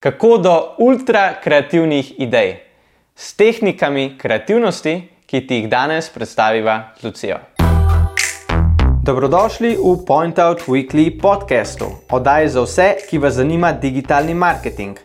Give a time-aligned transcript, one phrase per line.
[0.00, 2.56] Kako do ultra kreativnih idej
[3.16, 4.92] s tehnikami kreativnosti,
[5.26, 7.38] ki ti jih danes predstaviva z Lucijo.
[9.02, 14.98] Dobrodošli v Point Out Weekly podcastu, oddaji za vse, ki vas zanima digitalni marketing.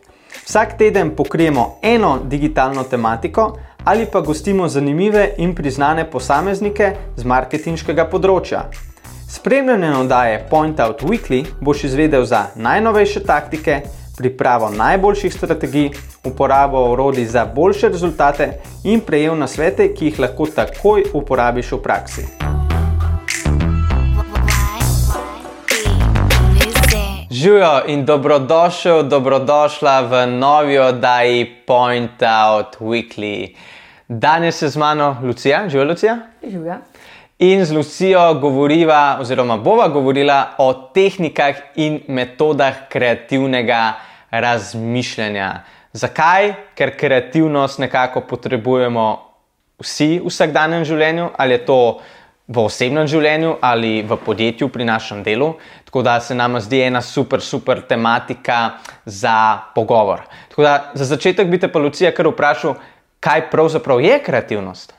[0.46, 8.06] Vsak teden pokrijemo eno digitalno tematiko ali pa gostimo zanimive in priznane posameznike z marketinškega
[8.14, 8.70] področja.
[9.30, 13.82] Spremljanje oddaje Point Out Weekly boš izvedel za najnovejše taktike
[14.18, 15.90] pripravo najboljših strategij,
[16.24, 18.52] uporabo orodij za boljše rezultate
[18.84, 22.28] in prejel na svete, ki jih lahko takoj uporabiš v praksi.
[27.32, 33.56] Živijo in dobrodošel, dobrodošla v novi oddaji Point Out Weekly.
[34.08, 36.18] Danes je z mano Lucija, živijo Lucija?
[36.44, 36.76] Živijo.
[37.44, 43.98] In z Lucijo govoriva, oziroma bova govorila o tehnikah in metodah kreativnega
[44.32, 45.50] razmišljanja.
[45.92, 46.54] Zakaj?
[46.76, 49.04] Ker kreativnost nekako potrebujemo
[49.84, 51.80] vsi v vsakdanjem življenju, ali je to
[52.48, 55.58] v osebnem življenju ali v podjetju pri našem delu.
[55.84, 59.38] Tako da se nam zdi ena super, super tematika za
[59.76, 60.24] pogovor.
[60.48, 62.80] Tako da za začetek bi te pa Lucija kar vprašal,
[63.20, 64.96] kaj pravzaprav je kreativnost?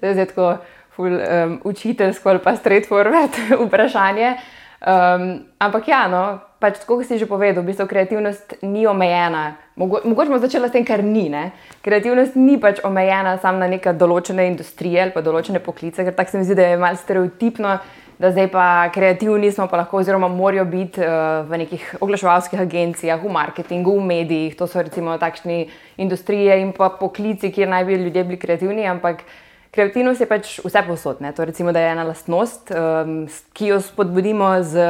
[0.00, 0.56] To je zdaj tako
[0.96, 4.36] ful, um, učiteljsko ali pa straightforward vprašanje.
[4.84, 6.22] Um, ampak ja, no,
[6.60, 9.56] pač tako, kot si že povedal, v bistvu kreativnost ni omejena.
[9.80, 11.30] Mogo, mogoče bomo začeli s tem, kar ni.
[11.32, 11.56] Ne?
[11.80, 16.34] Kreativnost ni pač omejena samo na neke določene industrije ali pa določene poklice, ker tako
[16.34, 17.78] se mi zdi, da je malce stereotipno.
[18.14, 23.18] Da zdaj pa kreativni smo, pa lahko, oziroma morajo biti uh, v nekih oglaševalskih agencijah,
[23.18, 24.54] v marketingu, v medijih.
[24.60, 25.64] To so recimo takšne
[25.98, 29.43] industrije in pa poklici, kjer naj bi ljudje bili kreativni, ampak uh,
[29.74, 31.32] Kreativnost je pač vse posodne.
[31.34, 33.24] To recimo, je ena lastnost, um,
[33.58, 34.84] ki jo spodbudimo z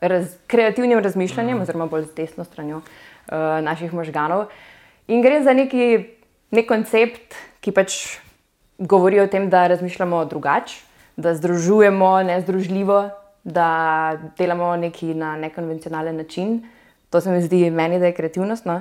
[0.00, 1.66] raz, kreativnim razmišljanjem, mm.
[1.66, 4.48] oziroma bolj z desno stranjo uh, naših možganov.
[5.12, 5.90] In gre za neki
[6.56, 7.98] nek koncept, ki pač
[8.80, 10.80] govori o tem, da razmišljamo drugače,
[11.20, 13.10] da združujemo nezdružljivo,
[13.44, 13.68] da
[14.38, 16.62] delamo nekaj na nekonvencionalen način.
[17.10, 18.64] To se mi zdi meni, da je kreativnost.
[18.64, 18.80] No?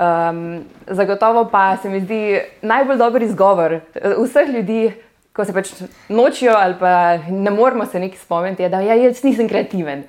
[0.00, 4.94] Um, zagotovo pa se mi zdi najbolj dober izgovor eh, vseh ljudi,
[5.36, 5.74] ko se pač
[6.08, 10.06] nočijo ali pa ne moremo se nekaj spomniti, da ja, jaz nisem kreativen.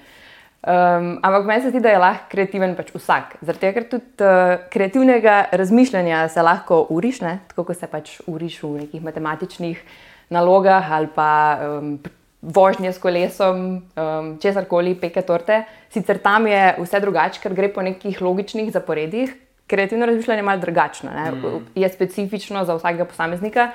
[0.62, 3.36] Um, ampak meni se zdi, da je lahko kreativen pač vsak.
[3.42, 7.40] Zato, ker tudi uh, kreativnega razmišljanja se lahko uriš, ne?
[7.52, 9.84] tako kot se pač uriš v nekih matematičnih
[10.32, 11.32] nalogah ali pa
[11.68, 11.96] um,
[12.42, 15.66] vožnje s kolesom, um, česar koli, peke torte.
[15.92, 19.36] Sicer tam je vse drugače, ker gre po nekih logičnih zaporedih,
[19.72, 21.58] kreativno razmišljanje je malo drugačno, mm.
[21.76, 23.70] je specifično za vsakega posameznika.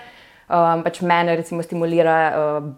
[0.47, 2.69] Um, pač mene recimo stimulira uh,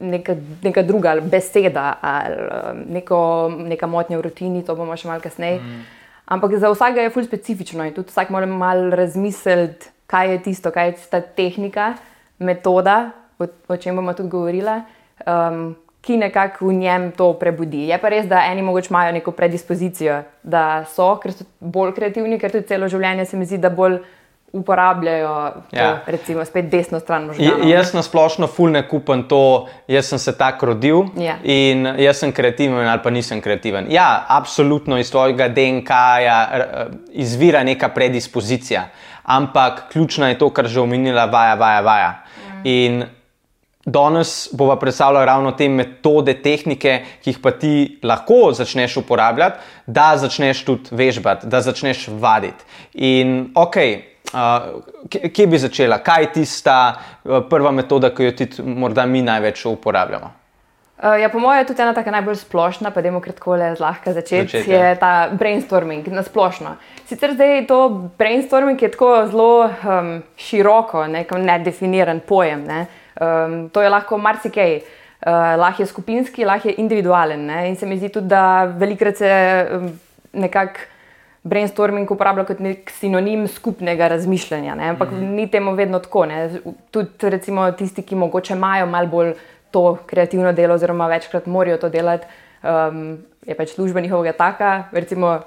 [0.00, 3.20] neka, neka druga beseda ali um, neko,
[3.68, 5.60] neka motnja v rutini, to bomo še malo kasneje.
[5.60, 5.84] Mm.
[6.30, 10.72] Ampak za vsakega je fulj specifično in tudi vsak mora malo razmisliti, kaj je tisto,
[10.74, 11.92] kaj je ta tehnika,
[12.38, 14.80] metoda, o, o čem bomo tudi govorili.
[15.26, 17.88] Um, ki nekako v njem to prebudi.
[17.88, 22.38] Je pa res, da eni mogoče imajo neko predispozicijo, da so, ker so bolj kreativni,
[22.40, 24.00] ker tudi celo življenje se mi zdi, da bolj.
[24.50, 25.32] Uporabljajo,
[25.70, 26.00] to, ja.
[26.10, 27.68] recimo, spet desno stran možganov.
[27.70, 31.36] Jaz na splošno fulne kupam to, jaz sem se tako rodil ja.
[31.46, 33.86] in jaz sem kreativen ali pa nisem kreativen.
[33.94, 35.90] Ja, absolutno iz tvojega DNK
[36.24, 38.88] -ja izvira neka predispozicija,
[39.22, 42.10] ampak ključno je to, kar že omenila, vaja, vaja, vaja.
[42.10, 42.60] Mm.
[42.64, 43.04] In
[43.84, 50.16] Danes bomo predstavljali ravno te metode, tehnike, ki jih pa ti lahko začneš uporabljati, da
[50.20, 52.64] začneš tudi vežbati, da začneš vaditi.
[52.92, 53.76] In ok,
[54.34, 59.22] uh, kje bi začela, kaj je tista uh, prva metoda, ki jo tudi morda mi
[59.22, 60.30] največ uporabljamo?
[61.00, 64.12] Uh, ja, po mojem je tudi ena taka najbolj splošna, pa demo kratko le zlahka
[64.12, 64.94] začeti, Začet, je ja.
[65.00, 66.76] ta brainstorming na splošno.
[67.08, 67.86] Sicer zdaj to
[68.18, 72.68] brainstorming, je tako zelo um, široko, nedefiniran pojem.
[72.68, 72.86] Ne?
[73.20, 74.80] Um, to je lahko marsikaj.
[75.20, 77.42] Uh, lahko je skupinski, lahko je individualen.
[77.46, 77.68] Ne?
[77.68, 79.30] In se mi zdi tudi, da velikrat se
[79.76, 79.90] um,
[80.32, 80.88] nekako
[81.42, 84.74] brainstorming uporablja kot nek sinonim skupnega razmišljanja.
[84.76, 84.90] Ne?
[84.94, 85.32] Ampak mm.
[85.36, 86.26] ni temu vedno tako.
[86.28, 86.60] Ne?
[86.90, 89.34] Tudi recimo, tisti, ki mogoče imajo malo bolj
[89.70, 92.26] to kreativno delo, oziroma večkrat morajo to delati.
[92.62, 95.38] Um, Je pač služba njihovega taka, recimo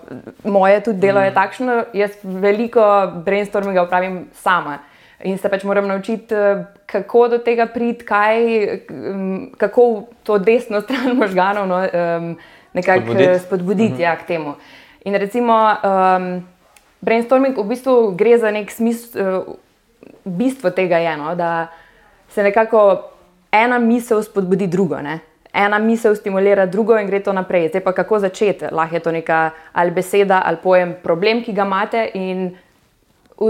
[0.43, 1.23] moje tudi delo mm.
[1.23, 2.81] je takšno, jaz veliko
[3.25, 4.79] brainstorminga upravim sama.
[5.23, 8.05] In se pač moram naučiti, eh, kako do tega priti,
[9.57, 11.79] kako to desno stran možganov no,
[12.73, 14.03] nekako spodbuditi, spodbuditi uh -huh.
[14.03, 14.53] ja, k temu.
[15.05, 16.47] In recimo, um,
[17.01, 19.55] brainstorming v bistvu gre za nek smisel, uh,
[20.23, 21.67] bistvo tega je, no, da
[22.29, 23.03] se nekako
[23.51, 25.01] ena misel spodbudi drugo.
[25.01, 25.19] Ne.
[25.53, 27.67] ena misel stimulira drugo in gre to naprej.
[27.69, 28.65] Zdaj pa kako začeti?
[28.71, 32.09] Lahko je to neka ali beseda ali pojem, problem, ki ga imate.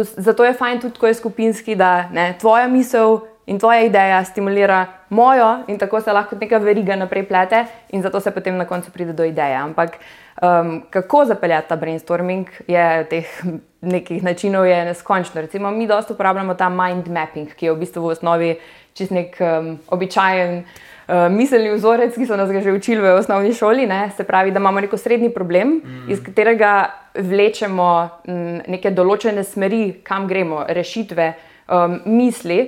[0.04, 4.86] Zato je fajn tudi, ko je skupinski, da ne, tvoja misel in tvoja ideja stimulira
[5.10, 8.92] mojo, in tako se lahko neka veriga naprej plete, in zato se potem na koncu
[8.92, 9.56] pride do ideje.
[9.56, 9.98] Ampak
[10.42, 13.44] um, kako zapeljati ta brainstorming, je teh
[13.81, 15.42] nekih načinov je neskončno.
[15.42, 18.56] Recimo, mi dosta uporabljamo ta mind mapping, ki je v bistvu v osnovi
[18.94, 20.63] čist nek um, običajen.
[21.04, 24.12] Uh, miselni vzorec, ki so nas že učili v osnovni šoli, ne?
[24.16, 26.12] se pravi, da imamo neko srednji problem, mm.
[26.12, 27.89] iz katerega vlečemo
[28.27, 31.30] m, neke določene smeri, kam gremo, rešitve,
[31.69, 32.60] um, misli,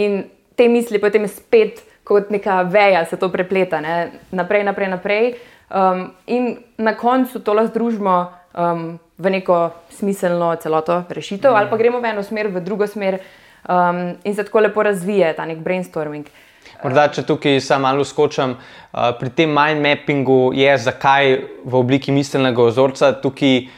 [0.00, 0.22] in
[0.56, 4.10] te misli potem spet kot neka veja se to prepleta, ne?
[4.34, 5.32] naprej, naprej, naprej.
[5.70, 8.16] Um, in na koncu to lahko združimo
[8.58, 11.56] um, v neko smiselno celoto rešitev, mm.
[11.56, 13.20] ali pa gremo v eno smer, v drugo smer,
[13.68, 16.26] um, in se tako lepo razvije ta nek brainstorming.
[16.82, 22.10] Morda, če tukaj samo malo skočim, uh, pri tem mind mappingu je, zakaj v obliki
[22.12, 23.68] miselnega vzorca tukaj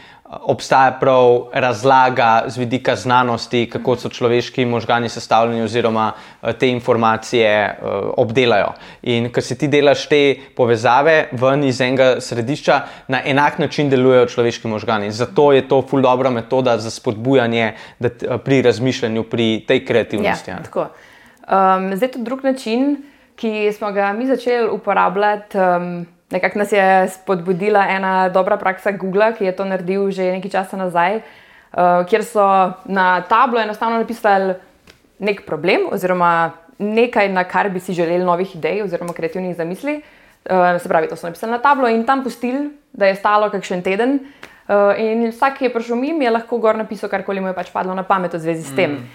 [0.40, 6.12] obstaja prav razlaga z vidika znanosti, kako so človeški možgani sestavljeni, oziroma
[6.43, 7.76] eh, te informacije eh,
[8.17, 8.73] obdelajo.
[9.02, 10.23] In ker si ti delaš te
[10.56, 15.11] povezave ven iz enega središča, na enak način delujejo človeški možgani.
[15.11, 17.73] Zato je to ful dobra metoda za spodbujanje
[18.44, 20.50] pri razmišljanju, pri tej kreativnosti.
[20.50, 22.96] Ja, um, zdaj, to je drug način,
[23.37, 25.58] ki smo ga mi začeli uporabljati.
[25.58, 30.50] Um, Nekako nas je spodbudila ena dobra praksa Google, ki je to naredil že nekaj
[30.50, 32.44] časa nazaj, uh, kjer so
[32.88, 34.55] na tablo enostavno napisali
[35.20, 40.00] nek problem oziroma nekaj, na kar bi si želeli novih idej oziroma kreativnih zamisli.
[40.50, 43.82] Uh, se pravi, to so napisali na tablo in tam pustili, da je stalo kakšen
[43.82, 44.19] teden.
[44.69, 47.70] Uh, in vsak, ki je prišel mimo, je lahko gor napisal, karkoli mu je pač
[47.70, 48.90] padlo na pamet v zvezi s tem.
[48.90, 49.06] Mm.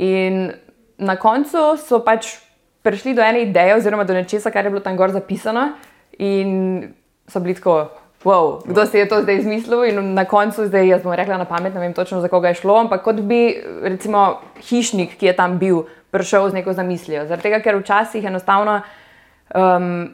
[0.00, 0.52] In
[0.98, 2.38] na koncu so pač
[2.82, 5.72] prišli do ene ideje oziroma do nečesa, kar je bilo tam gor zapisano.
[6.22, 6.92] In
[7.26, 7.90] so bili tako,
[8.24, 9.84] wow, kdo si je to zdaj izmislil.
[9.90, 12.60] In na koncu, zdaj jaz bom rekla na pamet, ne vem točno za koga je
[12.62, 15.82] šlo, ampak kot bi recimo hišnik, ki je tam bil,
[16.14, 17.26] prišel z neko zamislijo.
[17.26, 18.80] Zaradi tega, ker včasih enostavno
[19.54, 20.12] um,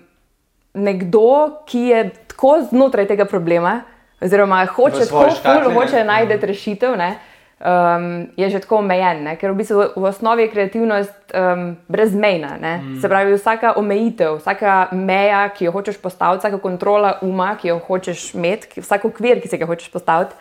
[0.74, 2.02] nekdo, ki je
[2.32, 3.80] tako znotraj tega problema,
[4.22, 6.96] oziroma hoče tako, da hoče najti rešitev.
[6.96, 7.18] Ne,
[7.60, 9.36] um, je že tako omejen, ne?
[9.36, 12.56] ker v bistvu v osnovi je kreativnost um, brezmejna.
[12.58, 13.00] Mm.
[13.00, 17.80] Se pravi, vsaka omejitev, vsaka meja, ki jo hočeš postaviti, vsaka kontrola uma, ki jo
[17.88, 20.34] hočeš imeti, vsak okvir, ki se ga hočeš postaviti,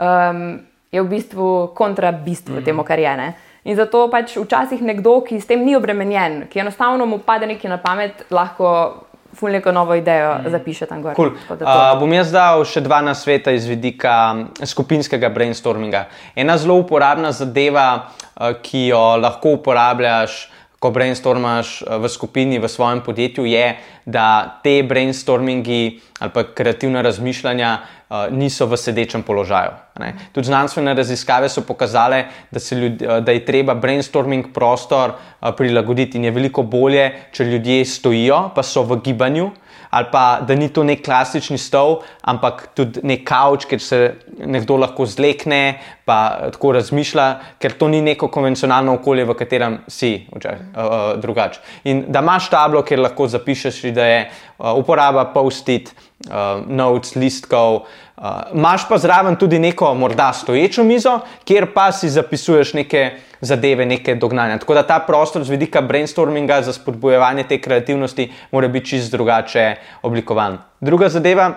[0.00, 0.60] um,
[0.92, 2.64] je v bistvu kontra bistvu mm.
[2.64, 3.16] temu, kar je.
[3.16, 3.34] Ne?
[3.68, 7.70] In zato pač včasih nekdo, ki s tem ni obremenjen, ki enostavno mu pade nekaj
[7.70, 9.07] na pamet, lahko
[9.38, 10.50] ful neko novo idejo mm.
[10.50, 11.14] zapiše tam gor.
[11.14, 11.32] Cool.
[11.50, 14.34] Uh, bom jaz dal še dva na sveta iz vidika
[14.66, 16.06] skupinskega brainstorminga.
[16.36, 17.88] Ena zelo uporabna zadeva,
[18.34, 20.48] uh, ki jo lahko uporabljaš
[20.78, 23.76] ko brainstormaš eh, v skupini, v svojem podjetju, je,
[24.06, 29.70] da te brainstormingi ali pa kreativna razmišljanja uh, niso v sedečem položaju.
[30.02, 30.08] Ne.
[30.34, 36.18] Tudi znanstvene raziskave so pokazale, da, ljud, uh, da je treba brainstorming prostor uh, prilagoditi
[36.18, 39.52] in je veliko bolje, če ljudje stojijo, pa so v gibanju
[39.90, 44.00] ali pa da ni to nek klasični stol, ampak tudi nek kavč, kjer se
[44.38, 47.28] nekdo lahko zlekne, pa tako razmišlja,
[47.60, 51.60] ker to ni neko konvencionalno okolje, v katerem si uh, uh, drugače.
[51.90, 55.92] In da imaš tablo, kjer lahko zapišeš ideje, uh, uporaba post-it,
[56.28, 57.74] uh, notes, listkov.
[58.16, 63.86] Uh, Máš pa zraven tudi neko morda stoječo mizo, kjer pa si zapisuješ neke zadeve,
[63.86, 64.58] neke dognanja.
[64.58, 69.74] Tako da ta prostor z vidika brainstorminga za spodbujevanje te kreativnosti mora biti čist drugače
[70.02, 70.58] oblikovan.
[70.80, 71.52] Druga zadeva.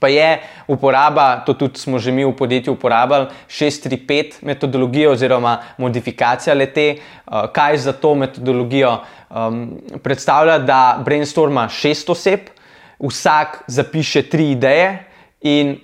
[0.00, 0.38] Pa je
[0.68, 6.98] uporaba, to tudi smo že mi v podjetju uporabljali, 635 metodologijo oziroma modifikacija lete.
[7.26, 9.00] Uh, kaj za to metodologijo
[9.30, 12.40] um, predstavlja, da brainstorma šest oseb,
[12.98, 15.04] vsak zapiše tri ideje
[15.40, 15.78] in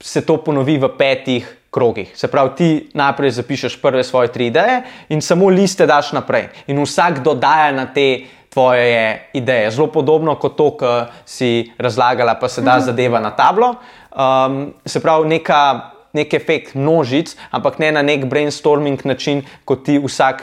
[0.00, 2.10] se to ponovi v petih krogih.
[2.14, 6.48] Se pravi, ti najprej zapišeš prve svoje tri ideje in samo liste daš naprej.
[6.66, 9.70] In vsak dodaja na te tvoje ideje.
[9.70, 12.84] Zelo podobno kot to, kar si razlagala, pa se da mhm.
[12.84, 13.74] zadeva na tablo.
[14.10, 20.00] Um, se pravi, neka, nek efekt množic, ampak ne na nek brainstorming način, kot ti
[20.02, 20.42] vsak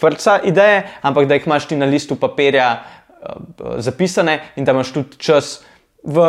[0.00, 2.82] vrca ideje, ampak da jih imaš ti na listu papirja
[3.78, 5.62] zapisane in da imaš tudi čas
[6.04, 6.20] v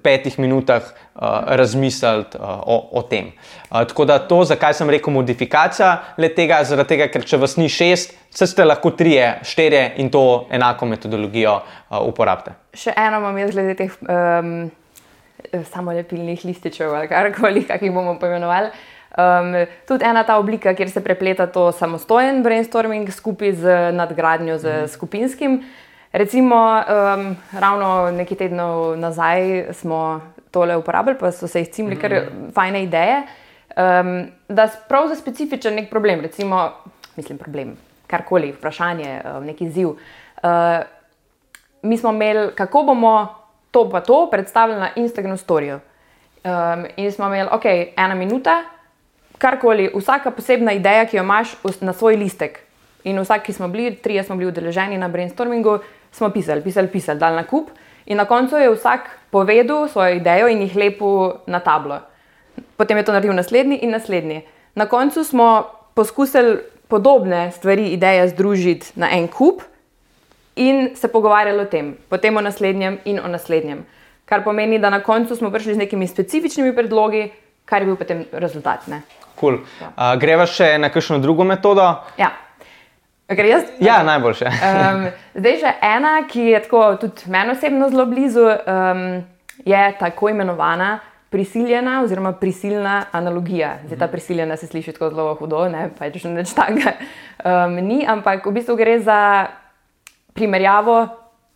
[0.00, 3.32] petih minutah uh, razmisliti uh, o, o tem.
[3.68, 7.58] Uh, tako da to, zakaj sem rekel modifikacija le tega, zaradi tega, ker če vas
[7.60, 12.56] ni šest, se ste lahko trije, štirje in to enako metodologijo uh, uporabite.
[12.72, 14.54] Še eno imam jaz glede teh um,
[15.68, 18.72] samolepilnih lističev ali karkoli, kak jih bomo poimenovali.
[19.18, 19.52] Um,
[19.88, 24.90] tudi ena ta oblika, kjer se prepleta to samostojen brainstorming skupaj z nadgradnjo, z mm.
[24.94, 25.60] skupinskim
[26.12, 32.50] Recimo, um, ravno nekaj tednov nazaj smo tole uporabljali, pa so se izcimili kar mhm.
[32.54, 33.22] fajne ideje.
[33.76, 36.70] Um, da prav za specifičen nek problem, recimo,
[37.16, 39.88] mislim, problem, karkoli, vprašanje, neki ziv.
[39.88, 39.98] Uh,
[41.82, 43.28] mi smo imeli, kako bomo
[43.70, 45.80] to pa to predstavili na Instagramu storju.
[46.44, 47.64] Um, in smo imeli, ok,
[47.96, 48.64] ena minuta,
[49.38, 52.60] karkoli, vsaka posebna ideja, ki jo imaš na svoj listek.
[53.04, 55.78] In vsak, ki smo bili, trije smo bili udeleženi na brainstormingu,
[56.18, 57.70] smo pisali, pisali, pisali, dal na kup.
[58.06, 62.00] In na koncu je vsak povedal svojo idejo in jih lepo na tablo.
[62.76, 64.42] Potem je to naredil naslednji in naslednji.
[64.74, 66.58] Na koncu smo poskusili
[66.88, 69.62] podobne stvari, ideje združiti na en kup
[70.56, 73.84] in se pogovarjali o tem, potem o naslednjem in o naslednjem.
[74.24, 77.30] Kar pomeni, da na koncu smo prišli z nekimi specifičnimi predlogi,
[77.64, 78.88] kar je bil potem rezultat.
[79.40, 79.60] Cool.
[79.80, 79.92] Ja.
[79.92, 81.84] Uh, greva še na kakšno drugo metodo?
[82.18, 82.32] Ja.
[83.28, 84.44] Jaz, ja, najboljše.
[84.50, 89.24] um, zdaj, že ena, ki je tako tudi meni osebno zelo blizu, um,
[89.64, 90.98] je tako imenovana
[91.30, 93.76] prisiljena oziroma prisilna analogija.
[93.86, 94.12] Zdaj, ta mhm.
[94.12, 96.94] prisiljena se sliši tako zelo hudo, ne pa če še neč tega
[97.44, 99.20] um, ni, ampak v bistvu gre za
[100.32, 100.96] primerjavo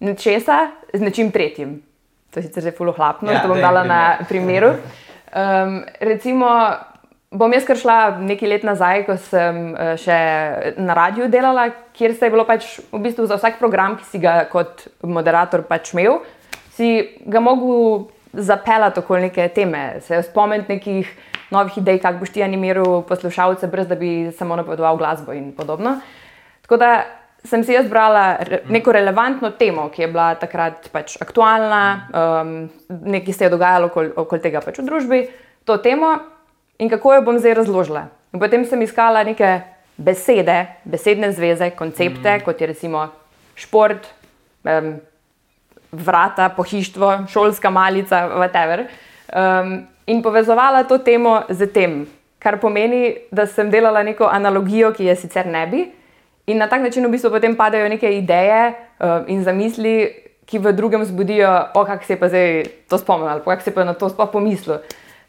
[0.01, 0.59] nečesa
[0.93, 1.79] z nečim tretjim.
[2.33, 4.75] To je sicer zelo fulohlapno, ja, da bom dala na primeru.
[5.33, 6.49] Um, recimo,
[7.33, 10.17] bom jaz kar šla nekaj let nazaj, ko sem uh, še
[10.77, 14.21] na radiju delala, kjer se je bilo pač v bistvu za vsak program, ki si
[14.23, 16.21] ga kot moderator pač imel,
[16.77, 21.09] si ga mogel zapeljati okoli neke teme, se spomniti nekih
[21.53, 25.99] novih idej, kako boš ti animiral poslušalce, brez da bi samo napovedoval glasbo in podobno.
[26.65, 26.93] Tako da
[27.45, 28.39] sem si jaz brala
[28.73, 32.53] neko relevantno temo, ki je bila takrat pač aktualna, um,
[32.89, 35.21] nekaj se je dogajalo okoli okol tega pač v družbi,
[35.69, 36.15] to temo
[36.83, 38.09] in kako jo bom zdaj razložila.
[38.35, 39.61] In potem sem iskala neke
[39.97, 42.45] besede, besedne zveze, koncepte, mm.
[42.45, 43.07] kot je recimo
[43.55, 44.09] šport,
[44.65, 44.97] um,
[45.93, 48.87] vrata, pohištvo, šolska malica, whatever.
[49.33, 52.07] Um, in povezovala to temo z tem,
[52.43, 55.85] kar pomeni, da sem delala neko analogijo, ki je sicer ne bi.
[56.51, 59.95] In na tak način v bistvu potem padajo neke ideje um, in zamisli,
[60.49, 63.71] ki v drugem zbudijo, o kako se je pa zdaj to spomnil, ali kako se
[63.71, 64.81] je pa na to sploh pomislil.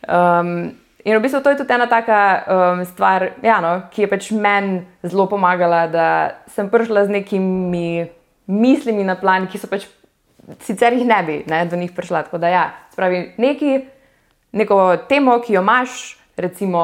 [0.07, 0.72] Um,
[1.03, 4.31] in v bistvu to je tudi ena taka um, stvar, ja, no, ki je pač
[4.31, 6.07] meni zelo pomagala, da
[6.55, 8.07] sem prišla z nekimi
[8.48, 9.88] mislimi na plan, ki so pač
[10.63, 12.25] sicer jih ne bi ne, do njih prišla.
[12.27, 13.77] Tako da, ja, spravi neki,
[14.60, 16.83] neko temo, ki jo imaš, recimo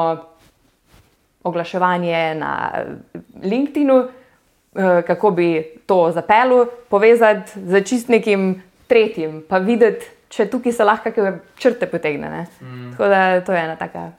[1.44, 2.54] oglaševanje na
[3.42, 4.00] LinkedInu.
[4.74, 10.86] Eh, kako bi to zapeljal, povezati z čist nekim tretjim, pa videti, če tukaj se
[10.86, 12.46] lahko kakšne črte potegne.
[12.60, 12.90] Mm.
[12.94, 14.10] Tako da to je ena taka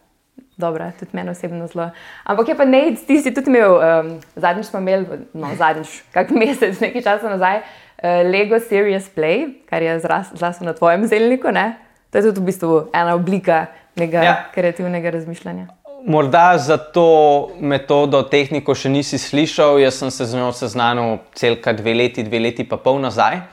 [0.62, 1.90] dobra, tudi meni osebno zelo.
[2.24, 6.34] Ampak je pa ne, ti si tudi imel, um, zadnjič smo imeli, no, zadnjič, kak
[6.36, 11.54] mesec, nekaj časa nazaj, uh, Lego Serious Play, kar je zraslo na tvojem zelniku.
[11.56, 11.74] Ne?
[12.12, 13.66] To je tudi v bistvu ena oblika
[13.96, 14.36] nekega ja.
[14.54, 15.72] kreativnega razmišljanja.
[16.02, 19.78] Morda za to metodo, tehniko še nisi slišal.
[19.80, 23.44] Jaz sem se z njo seznanil celka dve leti, dve leti pa pol nazaj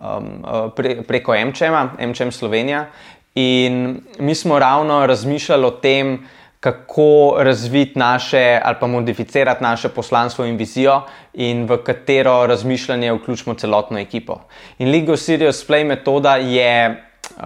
[0.00, 2.86] um, uh, pre, preko MČM-a, MČM Slovenija.
[3.34, 6.18] In mi smo ravno razmišljali o tem,
[6.60, 11.00] kako razviti naše ali pa modificirati naše poslanstvo in vizijo,
[11.34, 14.40] in v katero razmišljanje vključimo celotno ekipo.
[14.78, 17.04] In Legal Serious Play metoda je
[17.36, 17.44] uh,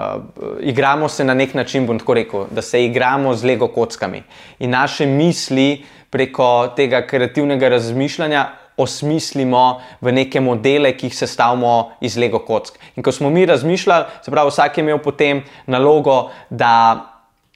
[0.61, 4.23] igramo se na nek način, bom tako rekel, da se igramo z lego kockami.
[4.58, 8.46] In naše misli preko tega kreativnega razmišljanja
[8.76, 12.78] osmislimo v neke modele, ki jih sestavimo iz lego kock.
[12.97, 16.73] In ko smo mi razmišljali, se pravi, vsak je imel potem nalogo, da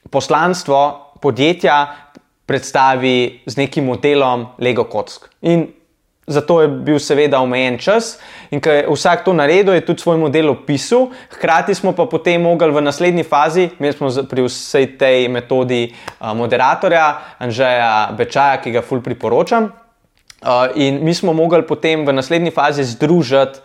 [0.09, 1.87] poslanstvo podjetja
[2.45, 5.29] predstavi z nekim modelom lego kock.
[5.41, 5.67] In
[6.29, 8.19] Zato je bil seveda omejen čas
[8.53, 11.07] in ker je vsak to naredil, je tudi svoj model opisal.
[11.33, 15.87] Hkrati smo pa potem mogli v naslednji fazi, mi smo pri vsej tej metodi
[16.21, 17.07] moderatorja
[17.41, 19.71] Anžeja Bečaja, ki ga ful priporočam.
[20.75, 23.59] In mi smo mogli potem v naslednji fazi združiti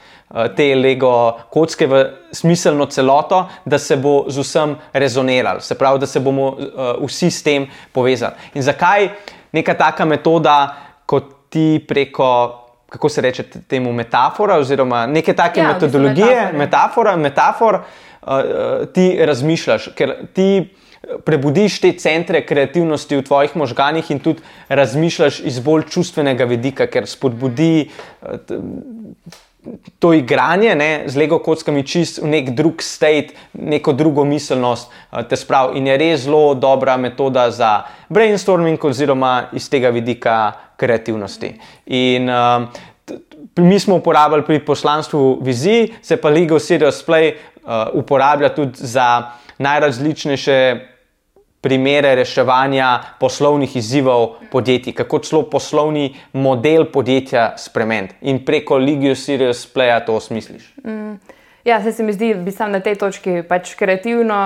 [0.57, 2.01] te Lego kocke v
[2.33, 6.57] smiselno celoto, da se bo z vsem rezoniralo, se pravi, da se bomo
[6.99, 8.35] vsi s tem povezali.
[8.55, 9.09] In zakaj
[9.53, 10.75] neka taka metoda,
[11.07, 12.31] kot ti preko,
[12.91, 17.79] kako se reče temu, metafora, oziroma neke take ja, metodologije, metafora, metafor,
[18.23, 18.33] uh,
[18.95, 20.49] ti razmišljaš, ker ti
[21.25, 27.07] prebudiš te centre kreativnosti v tvojih možganjih in tudi razmišljaš iz bolj čustvenega vidika, ker
[27.07, 27.89] spodbudi.
[28.23, 28.39] Uh,
[29.99, 35.23] to igranje ne, z lego kockami čist v nek drug state, neko drugo miselnost uh,
[35.29, 35.79] te spravi.
[35.79, 41.55] In je res zelo dobra metoda za brainstorming, oziroma iz tega vidika kreativnosti.
[41.87, 42.69] In uh,
[43.57, 49.33] mi smo uporabljali pri poslanstvu viziji, se pa Legal Serious Play uh, uporablja tudi za
[49.59, 50.94] najrazličnejše
[51.65, 52.91] primere reševanja
[53.21, 60.15] poslovnih izzivov podjetij, kako celo poslovni model podjetja spremeniti in preko Legal Serious Playa to
[60.21, 60.75] osmisliš.
[60.85, 61.17] Mm.
[61.65, 64.37] Ja, se mi zdi, da sem na tej točki pač kreativno.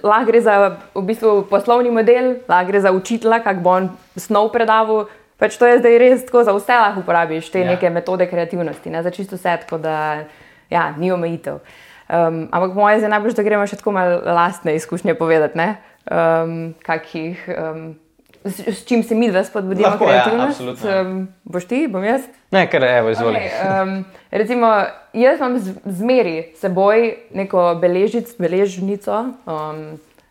[0.00, 0.54] Lahko gre za
[0.94, 5.10] v bistvu poslovni model, lahko gre za učitelja, kako bo on snov predaval.
[5.38, 7.74] Pač to je zdaj res tako, za vse lahko uporabiš te ja.
[7.74, 9.04] neke metode kreativnosti, ne?
[9.04, 10.24] za čisto vse, tako da
[10.72, 11.60] ja, ni omejitev.
[12.08, 15.60] Um, ampak moje je najbolj, da gremo še tako malo lastne izkušnje povedati,
[16.10, 17.48] um, kakih.
[17.48, 17.96] Um,
[18.44, 20.84] s, s čim se mi dva spodbudimo, Lahko, kreativnost.
[20.84, 22.26] Ja, um, boš ti, bom jaz.
[22.54, 23.40] Ne, kar evo, izvoli.
[23.40, 24.70] Okay, um, recimo,
[25.12, 29.82] jaz imam zmeri s seboj neko beležic, beležnico, um,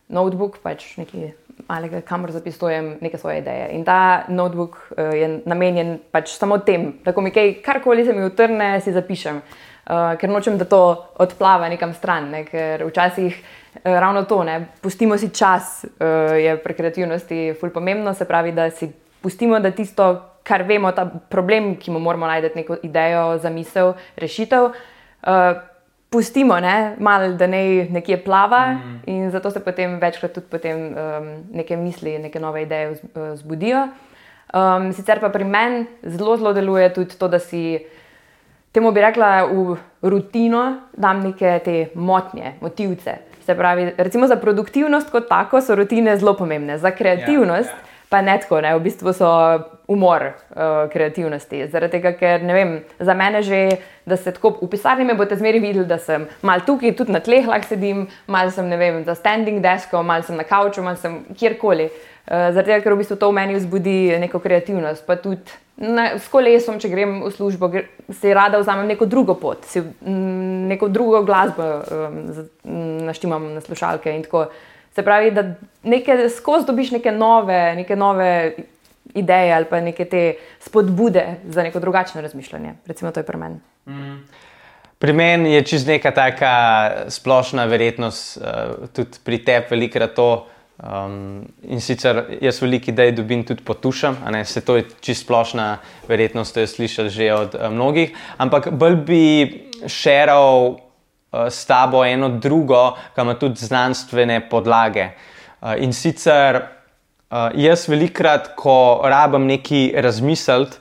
[0.08, 1.32] notebook, pač neki
[1.68, 3.70] malega, kamor zapisujem neke svoje ideje.
[3.76, 8.16] In ta notebook uh, je namenjen pač samo tem, da ko mi kaj, karkoli se
[8.16, 9.42] mi utrne, si zapišem.
[9.88, 10.82] Uh, ker nočem, da to
[11.24, 12.44] odplava nekam stran, ne?
[12.44, 13.38] ker včasih
[13.84, 18.52] Eh, ravno to, ne, pustimo si čas, uh, je pri kreativnosti fulj pomembno, se pravi,
[18.52, 18.90] da si
[19.22, 24.64] pustimo, da tisto, kar vemo, ta problem, ki mu moramo najti neko idejo, zamisel, rešitev,
[24.64, 25.60] uh,
[26.10, 29.00] pustimo, ne, malo, da ne nekje plava mm.
[29.06, 32.96] in zato se potem večkrat tudi potem, um, neke misli, neke nove ideje
[33.36, 33.88] zbudijo.
[34.54, 37.80] Um, sicer pa pri meni zelo, zelo deluje tudi to, da si.
[38.78, 39.74] Temu bi rekla, v
[40.06, 43.16] rutino dam neke te motnje, motivce.
[43.46, 47.96] Se pravi, recimo za produktivnost kot tako so rutine zelo pomembne, za kreativnost ja, ja.
[48.10, 48.76] pa ne tako, ne?
[48.78, 49.32] v bistvu so
[49.90, 51.64] umor uh, kreativnosti.
[51.74, 53.66] Zaradi tega, ker ne vem, za mene že,
[54.06, 57.26] da se tako v pisarni me boste zmeri videli, da sem mal tukaj, tudi na
[57.26, 61.24] tleh lahko sedim, mal sem vem, za standing deskom, mal sem na kavču, mal sem
[61.34, 61.90] kjerkoli.
[62.30, 66.08] Uh, zaradi tega, ker v bistvu to v meni vzbudi neko kreativnost, pa tudi na,
[66.18, 67.70] s kolesom, če grem v službo,
[68.10, 72.18] se rada vzamem neko drugo pot, si, neko drugo glasbo um,
[73.06, 74.16] naštimam na slušalke.
[74.96, 75.44] Se pravi, da
[75.86, 78.32] nekaj, skozi dobiš neke nove, neke nove
[79.14, 80.24] ideje ali pa neke te
[80.60, 82.74] spodbude za neko drugačno razmišljanje.
[82.86, 83.60] Recimo, to je pri meni.
[83.86, 84.18] Mm.
[84.98, 86.54] Pri meni je čez neka taka
[87.14, 90.48] splošna verjetnost, uh, tudi pri tebi, velikrat to.
[90.78, 96.54] Um, in sicer jaz veliko idej dobim tudi potušam, se to je čisto splošna verjetnost,
[96.54, 98.14] to je slišal že od uh, mnogih.
[98.38, 99.24] Ampak bolj bi
[99.88, 105.10] šeral uh, s tabo eno drugo, ki ima tudi znanstvene podlage.
[105.62, 110.78] Uh, in sicer uh, jaz velikrat, ko rabim neki razmisliti,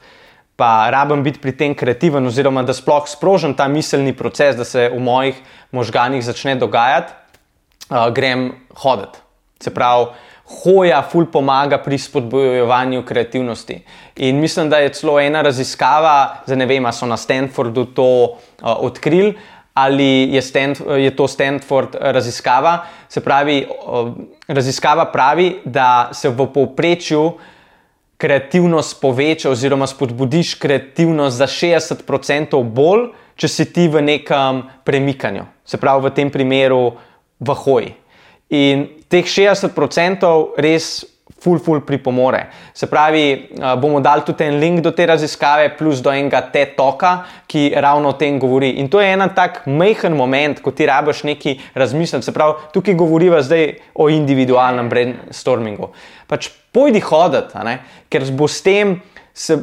[0.56, 4.90] pa rabim biti pri tem kreativen, oziroma da sploh sprožim ta miselni proces, da se
[4.92, 5.40] v mojih
[5.72, 7.12] možganjih začne dogajati,
[7.88, 9.24] uh, grem hoditi.
[9.62, 10.06] Se pravi,
[10.62, 13.80] hoja ful pomaga pri spodbojevanju kreativnosti.
[14.16, 18.08] In mislim, da je celo ena raziskava, zdaj ne vem, ali so na Stanfordu to
[18.22, 19.34] uh, odkrili.
[19.76, 22.86] Ali je, Stanf je to Stanford raziskava?
[23.08, 23.66] Se pravi,
[24.48, 27.32] raziskava pravi, da se v povprečju
[28.16, 35.76] kreativnost poveča, oziroma spodbudiš kreativnost za 60% bolj, če si ti v nekem premikanju, se
[35.76, 36.96] pravi, v tem primeru
[37.40, 37.92] v hoji.
[38.54, 40.28] In teh 60%
[40.62, 41.04] res
[41.38, 42.48] ful, ful pripomore.
[42.74, 47.12] Se pravi, bomo dali tudi en link do te raziskave, plus do enega TED-toka,
[47.50, 48.76] ki ravno o tem govori.
[48.80, 52.26] In to je en tak majhen moment, ko ti rabiš neki razmisliti.
[52.26, 55.90] Se pravi, tukaj govoriva zdaj o individualnem brainstormingu.
[56.26, 57.78] Pač pojdi hoditi,
[58.10, 59.00] ker s tem.
[59.36, 59.58] Se,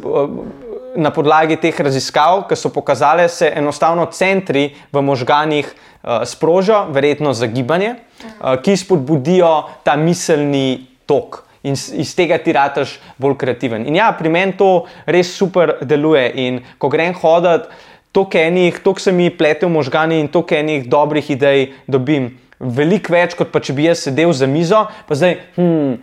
[0.95, 7.33] na podlagi teh raziskav, ki so pokazale, se enostavno centri v možganjih uh, sprožijo, verjetno
[7.33, 9.53] za gibanje, uh, ki spodbudijo
[9.83, 11.43] ta miselni tok.
[11.63, 13.87] In iz tega ti rataš bolj kreativen.
[13.87, 16.25] In ja, pri meni to res super deluje.
[16.43, 17.71] In ko grem hoditi,
[18.11, 22.33] toliko enih, toliko se mi plete v možgani in toliko enih dobrih idej dobim.
[22.59, 25.39] Veliko več, kot pa če bi jaz sedel za mizo, pa zdaj.
[25.55, 25.95] Hmm,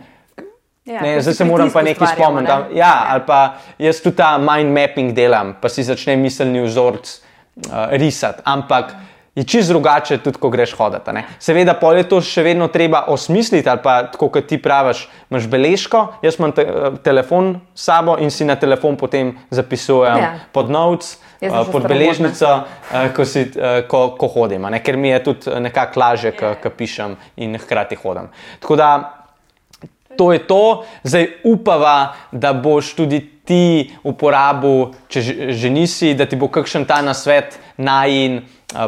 [0.91, 2.51] Ja, ne, zdaj se moram pa nekaj spomniti.
[2.51, 2.79] Ne?
[2.79, 7.93] Ja, ali pa jaz tudi ta mind mapping delam, pa si začne miselni vzorc uh,
[7.95, 8.43] risati.
[8.45, 8.91] Ampak
[9.35, 11.13] je čisto drugače, tudi ko greš hoditi.
[11.15, 11.23] Ne?
[11.39, 15.47] Seveda, pa je to še vedno treba osmisliti, ali pa tako kot ti praviš, imaš
[15.47, 20.33] beležko, jaz imam te, uh, telefon s sabo in si na telefon potem zapisujem ja.
[20.51, 21.15] pod notes.
[21.41, 26.03] Uh, pod beležnico, uh, ko, si, uh, ko, ko hodim, ker mi je tudi nekako
[26.03, 28.27] lažje, ko pišem in hkrati hodim.
[28.59, 28.91] Tako da
[30.17, 35.21] to je to, zdaj upava, da boš tudi ti uporabil, če
[35.51, 38.39] že nisi, da ti bo kakšen ta nasvet naj in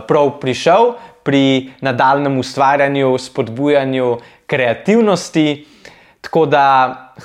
[0.08, 5.66] prav prišel pri nadaljem ustvarjanju, spodbujanju kreativnosti.
[6.24, 6.66] Tako da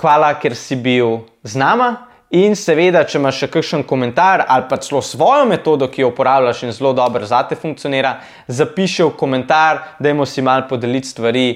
[0.00, 4.76] hvala, ker si bil z nama In seveda, če imaš še kakšen komentar ali pa
[4.84, 8.18] celo svojo metodo, ki jo uporabljaš in zelo dobro za te funkcionira,
[8.52, 11.46] zapiši v komentar, da jim si mal podeliti stvari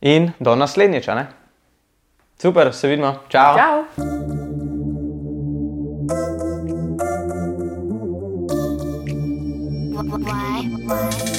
[0.00, 1.08] in do naslednjič.
[2.38, 3.16] Super, se vidimo.
[3.28, 3.56] Čau.
[3.56, 3.84] Čau.
[10.18, 10.68] Why?
[10.86, 11.33] Why?